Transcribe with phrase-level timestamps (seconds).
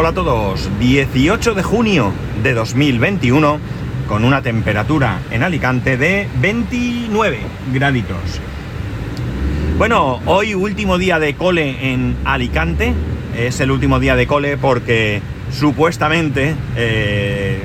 [0.00, 2.10] Hola a todos, 18 de junio
[2.42, 3.58] de 2021
[4.08, 7.38] con una temperatura en Alicante de 29
[7.70, 8.40] graditos.
[9.76, 12.94] Bueno, hoy último día de cole en Alicante,
[13.36, 15.20] es el último día de cole porque
[15.52, 17.60] supuestamente eh,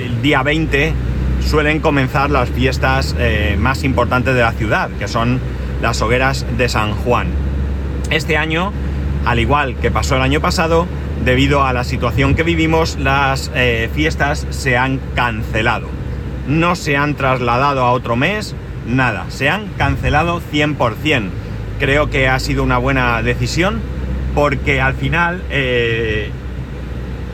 [0.00, 0.92] el día 20
[1.40, 5.38] suelen comenzar las fiestas eh, más importantes de la ciudad, que son
[5.80, 7.28] las hogueras de San Juan.
[8.10, 8.72] Este año,
[9.24, 10.88] al igual que pasó el año pasado,
[11.24, 15.88] debido a la situación que vivimos, las eh, fiestas se han cancelado.
[16.46, 18.54] No se han trasladado a otro mes,
[18.86, 21.28] nada, se han cancelado 100%.
[21.78, 23.80] Creo que ha sido una buena decisión
[24.34, 26.30] porque al final eh,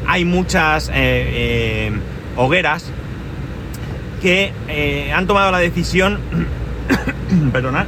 [0.06, 1.92] hay muchas eh,
[2.37, 2.92] hogueras
[4.23, 4.52] que
[5.14, 6.18] han tomado la decisión,
[7.52, 7.87] perdonad,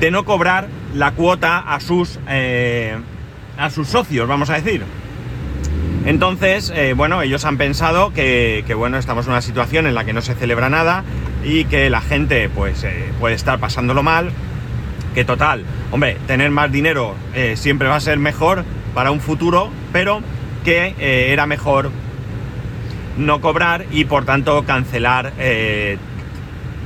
[0.00, 2.96] de no cobrar la cuota a sus, eh,
[3.56, 4.82] a sus socios, vamos a decir.
[6.06, 10.12] Entonces, eh, bueno, ellos han pensado que, bueno, estamos en una situación en la que
[10.12, 11.04] no se celebra nada
[11.44, 14.30] y que la gente, pues, eh, puede estar pasándolo mal.
[15.14, 17.16] Que total, hombre, tener más dinero
[17.56, 20.22] siempre va a ser mejor para un futuro, pero
[20.64, 20.94] que
[21.32, 21.90] era mejor
[23.18, 25.32] no cobrar y por tanto cancelar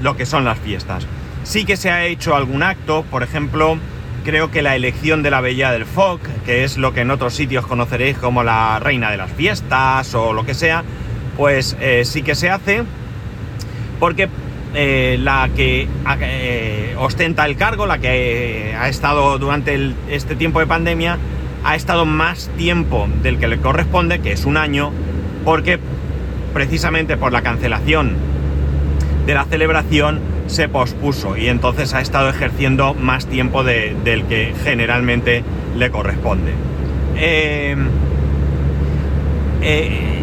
[0.03, 1.07] lo que son las fiestas.
[1.43, 3.77] Sí que se ha hecho algún acto, por ejemplo,
[4.25, 7.35] creo que la elección de la Bella del Foc, que es lo que en otros
[7.35, 10.83] sitios conoceréis como la reina de las fiestas o lo que sea,
[11.37, 12.83] pues eh, sí que se hace,
[14.01, 14.29] porque
[14.75, 15.87] eh, la que
[16.21, 21.19] eh, ostenta el cargo, la que ha estado durante este tiempo de pandemia,
[21.63, 24.91] ha estado más tiempo del que le corresponde, que es un año,
[25.45, 25.79] porque
[26.53, 28.17] precisamente por la cancelación
[29.27, 35.43] de la celebración, se pospuso y entonces ha estado ejerciendo más tiempo del que generalmente
[35.77, 36.53] le corresponde.
[37.17, 37.77] Eh,
[39.63, 40.23] eh,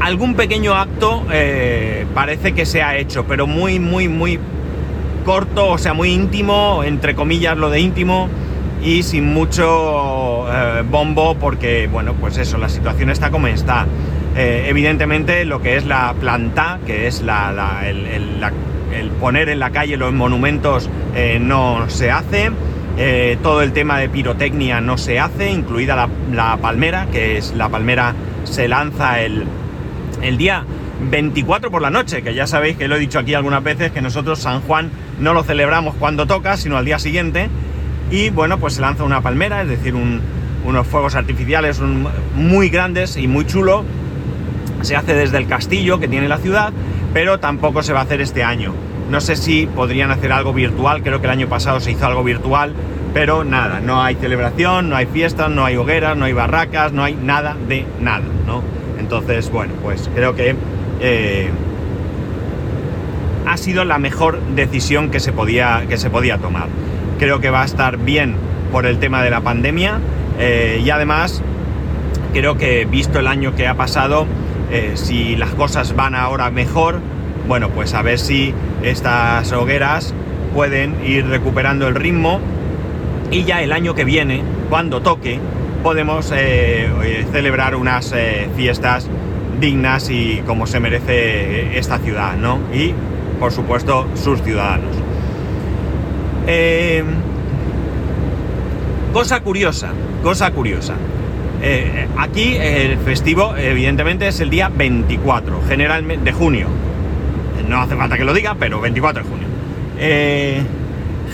[0.00, 4.38] algún pequeño acto eh, parece que se ha hecho, pero muy, muy, muy
[5.24, 8.28] corto, o sea, muy íntimo, entre comillas lo de íntimo,
[8.82, 10.46] y sin mucho
[10.90, 13.86] bombo, porque, bueno, pues eso, la situación está como está.
[14.34, 17.82] evidentemente, lo que es la planta, que es la
[18.92, 22.50] el poner en la calle los monumentos eh, no se hace.
[22.98, 27.68] Eh, todo el tema de pirotecnia no se hace, incluida la, palmera, que es la
[27.68, 28.14] palmera
[28.44, 29.44] se lanza el,
[30.20, 30.64] el, día
[31.10, 34.02] 24 por la noche, que ya sabéis que lo he dicho aquí algunas veces, que
[34.02, 37.48] nosotros San Juan no lo celebramos cuando toca, sino al día siguiente.
[38.10, 41.80] Y bueno, pues se lanza una palmera, es decir, unos fuegos artificiales
[42.34, 43.84] muy grandes y muy chulo.
[44.82, 46.72] Se hace desde el castillo que tiene la ciudad
[47.12, 48.74] pero tampoco se va a hacer este año.
[49.10, 52.22] No sé si podrían hacer algo virtual, creo que el año pasado se hizo algo
[52.22, 52.74] virtual,
[53.12, 57.02] pero nada, no hay celebración, no hay fiestas, no hay hogueras, no hay barracas, no
[57.02, 58.62] hay nada de nada, ¿no?
[58.98, 60.54] Entonces, bueno, pues creo que
[61.00, 61.50] eh,
[63.46, 66.68] ha sido la mejor decisión que se, podía, que se podía tomar.
[67.18, 68.36] Creo que va a estar bien
[68.70, 69.98] por el tema de la pandemia
[70.38, 71.42] eh, y además
[72.32, 74.26] creo que visto el año que ha pasado,
[74.70, 77.00] eh, si las cosas van ahora mejor,
[77.48, 80.14] bueno, pues a ver si estas hogueras
[80.54, 82.40] pueden ir recuperando el ritmo
[83.32, 85.40] y ya el año que viene, cuando toque,
[85.82, 88.14] podemos eh, eh, celebrar unas
[88.56, 89.08] fiestas
[89.60, 92.58] dignas y como se merece esta ciudad, ¿no?
[92.72, 92.94] Y,
[93.38, 94.94] por supuesto, sus ciudadanos.
[99.12, 99.90] cosa curiosa,
[100.22, 100.94] cosa curiosa.
[101.62, 106.68] Eh, aquí el festivo, evidentemente, es el día 24, generalmente, de junio.
[107.68, 109.46] No hace falta que lo diga, pero 24 de junio.
[109.98, 110.62] Eh,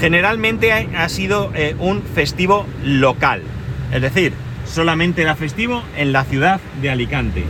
[0.00, 3.42] generalmente ha, sido eh, un festivo local,
[3.92, 4.32] es decir,
[4.66, 7.44] solamente era festivo en la ciudad de Alicante.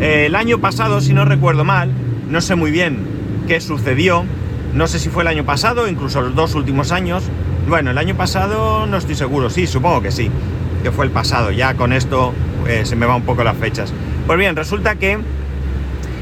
[0.00, 1.90] el año pasado, si no recuerdo mal,
[2.30, 2.98] no sé muy bien
[3.48, 4.24] qué sucedió,
[4.72, 7.24] no sé si fue el año pasado, incluso los dos últimos años.
[7.68, 10.30] Bueno, el año pasado no estoy seguro, sí, supongo que sí
[10.82, 11.50] que fue el pasado.
[11.50, 12.32] Ya con esto
[12.66, 13.92] eh, se me va un poco las fechas.
[14.26, 15.18] Pues bien, resulta que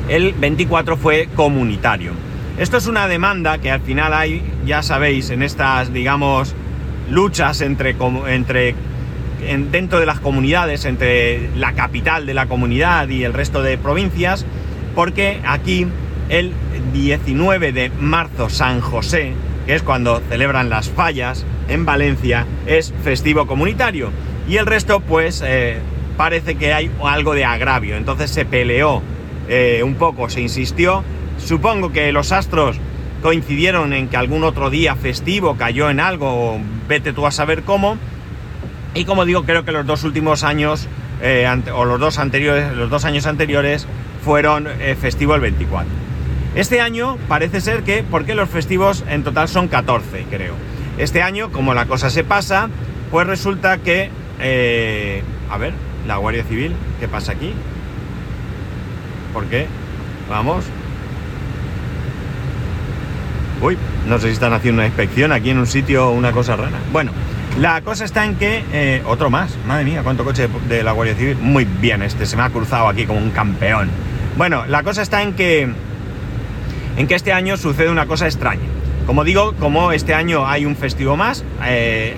[0.08, 2.12] el 24 fue comunitario.
[2.58, 6.54] Esto es una demanda que al final hay, ya sabéis, en estas, digamos,
[7.10, 7.96] luchas entre,
[8.28, 8.74] entre
[9.70, 14.46] dentro de las comunidades, entre la capital de la comunidad y el resto de provincias,
[14.94, 15.86] porque aquí
[16.28, 16.52] el
[16.92, 19.34] 19 de marzo San José,
[19.66, 24.10] que es cuando celebran las fallas en Valencia, es festivo comunitario
[24.48, 25.78] y el resto pues eh,
[26.16, 27.96] parece que hay algo de agravio.
[27.96, 29.02] Entonces se peleó
[29.48, 31.04] eh, un poco, se insistió.
[31.38, 32.78] Supongo que los astros
[33.22, 36.58] coincidieron en que algún otro día festivo cayó en algo,
[36.88, 37.98] vete tú a saber cómo.
[38.94, 40.88] Y como digo, creo que los dos últimos años,
[41.22, 43.86] eh, o los dos, anteriores, los dos años anteriores,
[44.24, 45.86] fueron eh, festivo el 24.
[46.54, 50.54] Este año parece ser que, porque los festivos en total son 14, creo.
[50.96, 52.70] Este año, como la cosa se pasa,
[53.10, 54.10] pues resulta que...
[54.40, 55.72] Eh, a ver,
[56.06, 57.52] la Guardia Civil, ¿qué pasa aquí?
[59.32, 59.66] ¿Por qué?
[60.28, 60.64] Vamos.
[63.60, 66.78] Uy, no sé si están haciendo una inspección aquí en un sitio, una cosa rara.
[66.92, 67.12] Bueno,
[67.58, 68.62] la cosa está en que...
[68.72, 71.38] Eh, otro más, madre mía, cuánto coche de la Guardia Civil.
[71.40, 73.88] Muy bien, este se me ha cruzado aquí como un campeón.
[74.36, 75.68] Bueno, la cosa está en que...
[76.98, 78.64] En que este año sucede una cosa extraña.
[79.06, 81.44] Como digo, como este año hay un festivo más,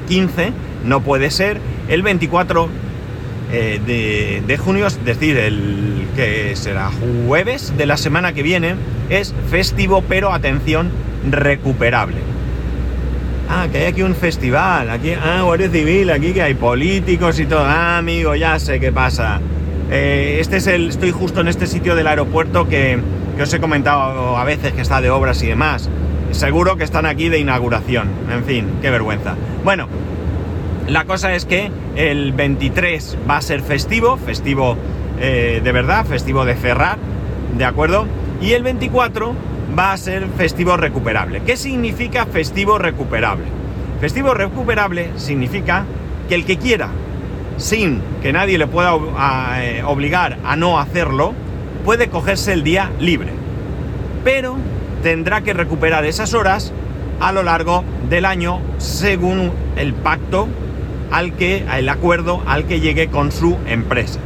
[0.08, 0.52] 15, eh,
[0.84, 2.68] no puede ser, el 24
[3.50, 6.90] eh, de, junio, es decir, el que será
[7.26, 8.74] jueves de la semana que viene,
[9.08, 10.90] es festivo, pero atención,
[11.30, 12.18] recuperable.
[13.48, 17.46] Ah, que hay aquí un festival, aquí, ah, Guardia Civil, aquí que hay políticos y
[17.46, 17.64] todo.
[17.64, 19.40] Ah, amigo, ya sé qué pasa.
[19.90, 22.98] Eh, este es el, estoy justo en este sitio del aeropuerto que,
[23.36, 25.88] que os he comentado a veces que está de obras y demás.
[26.32, 28.08] Seguro que están aquí de inauguración.
[28.30, 29.34] En fin, qué vergüenza.
[29.64, 29.88] Bueno,
[30.88, 34.76] la cosa es que el 23 va a ser festivo, festivo
[35.20, 36.96] eh, de verdad, festivo de cerrar,
[37.56, 38.06] ¿de acuerdo?
[38.40, 39.34] Y el 24
[39.78, 41.42] va a ser festivo recuperable.
[41.44, 43.44] ¿Qué significa festivo recuperable?
[44.00, 45.84] Festivo recuperable significa
[46.28, 46.88] que el que quiera,
[47.58, 48.96] sin que nadie le pueda
[49.62, 51.34] eh, obligar a no hacerlo,
[51.84, 53.30] puede cogerse el día libre.
[54.24, 54.56] Pero
[55.02, 56.72] tendrá que recuperar esas horas
[57.20, 60.48] a lo largo del año según el pacto
[61.10, 64.20] al que, el acuerdo al que llegue con su empresa.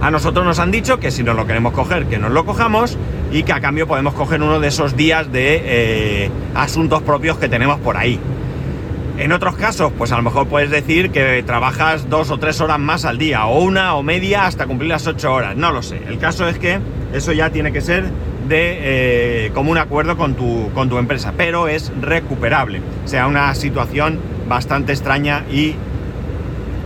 [0.00, 2.98] A nosotros nos han dicho que si no lo queremos coger, que nos lo cojamos
[3.30, 7.48] y que a cambio podemos coger uno de esos días de eh, asuntos propios que
[7.48, 8.18] tenemos por ahí.
[9.18, 12.80] En otros casos, pues a lo mejor puedes decir que trabajas dos o tres horas
[12.80, 16.00] más al día, o una o media hasta cumplir las ocho horas, no lo sé.
[16.08, 16.80] El caso es que
[17.12, 18.10] eso ya tiene que ser
[18.48, 18.78] de
[19.46, 22.80] eh, común acuerdo con tu, con tu empresa, pero es recuperable.
[23.04, 24.18] Sea, una situación
[24.48, 25.74] bastante extraña y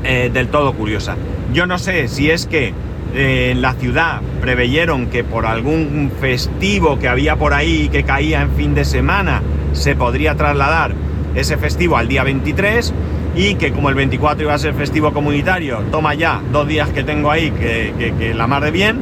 [0.05, 1.17] eh, del todo curiosa.
[1.53, 2.73] Yo no sé si es que
[3.14, 8.50] en la ciudad preveyeron que por algún festivo que había por ahí que caía en
[8.50, 9.43] fin de semana
[9.73, 10.94] se podría trasladar
[11.35, 12.93] ese festivo al día 23
[13.37, 17.05] y que como el 24 iba a ser festivo comunitario, toma ya dos días que
[17.05, 19.00] tengo ahí que, la mar de bien,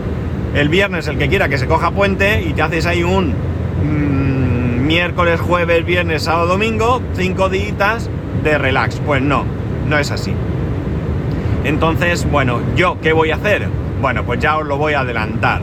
[0.55, 4.87] el viernes el que quiera que se coja puente y te haces ahí un mm,
[4.87, 8.11] miércoles, jueves, viernes, sábado, domingo, cinco días
[8.43, 9.01] de relax.
[9.05, 9.45] Pues no,
[9.89, 10.33] no es así.
[11.65, 13.69] Entonces, bueno, ¿yo qué voy a hacer?
[14.01, 15.63] Bueno, pues ya os lo voy a adelantar.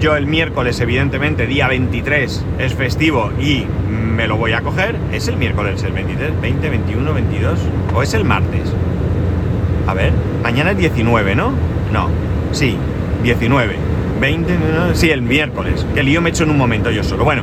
[0.00, 4.96] Yo el miércoles, evidentemente, día 23, es festivo y me lo voy a coger.
[5.12, 7.58] ¿Es el miércoles el 23, 20, 21, 22?
[7.94, 8.72] ¿O es el martes?
[9.86, 10.12] A ver,
[10.42, 11.52] mañana es 19, ¿no?
[11.92, 12.08] No,
[12.52, 12.76] sí,
[13.22, 13.76] 19.
[14.20, 14.54] 20,
[14.94, 15.86] sí, el miércoles.
[15.94, 17.24] Que lío me he hecho en un momento yo solo.
[17.24, 17.42] Bueno,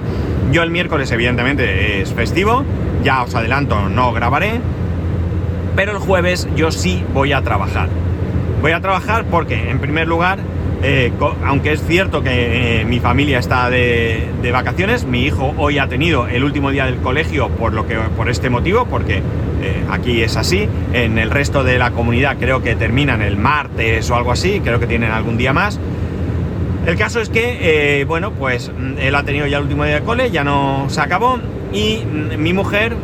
[0.51, 2.63] yo el miércoles, evidentemente, es festivo.
[3.07, 4.59] Ya os adelanto, no grabaré.
[5.77, 7.87] Pero el jueves yo sí voy a trabajar.
[8.61, 10.39] Voy a trabajar porque, en primer lugar,
[10.83, 11.13] eh,
[11.45, 16.27] aunque es cierto que eh, mi familia está de, vacaciones, mi hijo hoy ha tenido
[16.27, 19.19] el último día del colegio por, lo que, por este motivo, porque
[19.61, 20.67] eh, aquí es así.
[20.91, 24.81] En el resto de la comunidad creo que terminan el martes o algo así, creo
[24.81, 25.79] que tienen algún día más.
[26.87, 30.01] El caso es que, bueno, pues mm, él ha tenido ya el último día de
[30.03, 31.37] cole, ya no se acabó,
[31.73, 32.95] y mm, mi mujer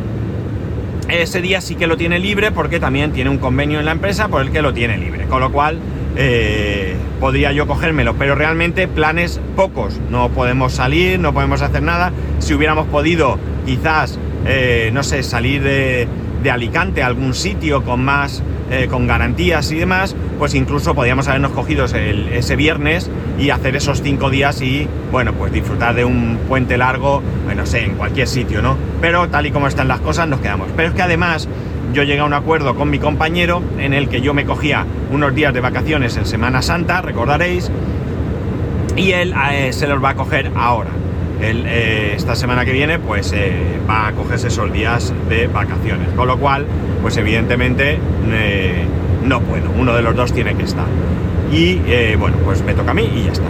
[1.10, 4.28] ese día sí que lo tiene libre porque también tiene un convenio en la empresa
[4.28, 5.26] por el que lo tiene libre.
[5.26, 5.80] Con lo cual
[6.16, 10.00] eh, podría yo cogérmelo, pero realmente planes pocos.
[10.10, 12.10] No podemos salir, no podemos hacer nada.
[12.38, 16.08] Si hubiéramos podido quizás, eh, no sé, salir de,
[16.42, 18.42] de Alicante a algún sitio con más
[18.74, 24.02] eh, con garantías y demás, pues incluso podríamos habernos cogido ese viernes y hacer esos
[24.02, 28.62] cinco días y, bueno, pues disfrutar de un puente largo, bueno, sé, en cualquier sitio,
[28.62, 28.76] ¿no?
[29.00, 30.68] Pero tal y como están las cosas, nos quedamos.
[30.76, 31.48] Pero es que además
[31.92, 35.34] yo llegué a un acuerdo con mi compañero en el que yo me cogía unos
[35.34, 37.70] días de vacaciones en Semana Santa, recordaréis,
[38.96, 40.90] y él eh, se los va a coger ahora.
[41.40, 46.08] Eh, esta semana que viene pues eh, va a cogerse esos días de vacaciones.
[46.16, 46.66] Con lo cual,
[47.02, 47.98] pues evidentemente
[48.30, 48.84] eh,
[49.24, 50.86] no puedo, uno de los dos tiene que estar.
[51.52, 51.76] Y
[52.16, 53.44] bueno, pues me toca a mí y ya está.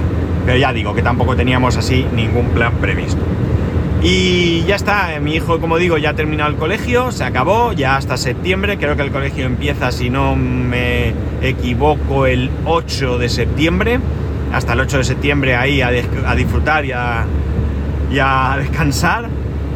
[0.45, 3.23] Pero ya digo que tampoco teníamos así ningún plan previsto.
[4.03, 7.97] Y ya está, mi hijo, como digo, ya ha terminado el colegio, se acabó, ya
[7.97, 14.01] hasta septiembre, creo que el colegio empieza, si no me equivoco, el 8 de septiembre.
[14.53, 15.89] Hasta el 8 de septiembre ahí a,
[16.27, 17.25] a disfrutar y a,
[18.15, 19.29] y a descansar.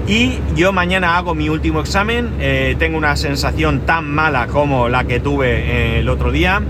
[0.07, 2.31] Y yo mañana hago mi último examen.
[2.41, 6.63] Eh, tengo una sensación tan mala como la que tuve eh, el otro día.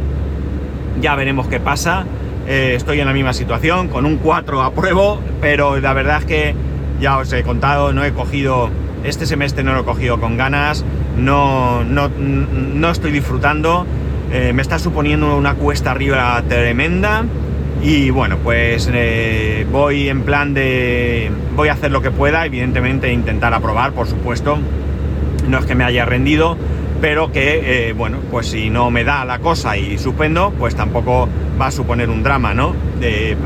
[1.01, 2.05] Ya veremos qué pasa.
[2.47, 6.55] Eh, estoy en la misma situación, con un 4 apruebo, pero la verdad es que
[7.01, 8.71] ya os he contado, no he cogido,
[9.05, 10.83] este semestre no lo he cogido con ganas,
[11.19, 13.85] no, no, no estoy disfrutando,
[14.31, 17.25] me está suponiendo una cuesta arriba tremenda
[17.83, 21.31] y bueno, pues eh, voy en plan de...
[21.55, 24.59] Voy a hacer lo que pueda, evidentemente intentar aprobar, por supuesto.
[25.49, 26.57] No es que me haya rendido,
[27.01, 31.29] pero que, eh, bueno, pues si no me da la cosa y suspendo, pues tampoco
[31.61, 32.75] va a suponer un drama, ¿no?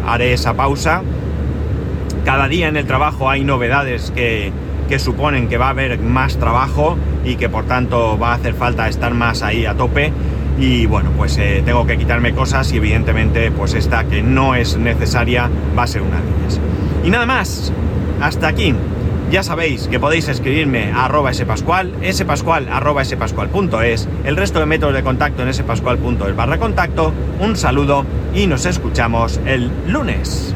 [0.07, 1.03] haré esa pausa.
[2.25, 4.51] Cada día en el trabajo hay novedades que,
[4.89, 8.55] que suponen que va a haber más trabajo y que por tanto va a hacer
[8.55, 10.13] falta estar más ahí a tope
[10.59, 14.77] y bueno, pues eh, tengo que quitarme cosas y evidentemente pues esta que no es
[14.77, 16.61] necesaria va a ser una de ellas.
[17.05, 17.73] Y nada más,
[18.21, 18.75] hasta aquí.
[19.31, 24.95] Ya sabéis que podéis escribirme a arroba spascual, spascual arroba spascual.es, el resto de métodos
[24.95, 27.15] de contacto en spascual.es barra contacto.
[27.41, 28.05] Un saludo
[28.35, 30.55] y nos escuchamos el lunes.